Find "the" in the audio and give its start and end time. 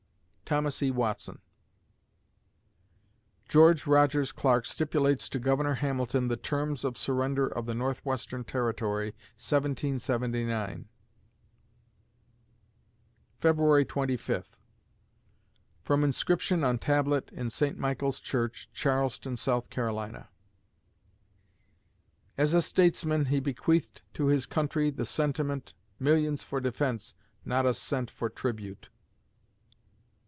6.27-6.35, 7.67-7.73, 24.89-25.05